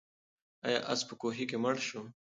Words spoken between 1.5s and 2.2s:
مړ شو؟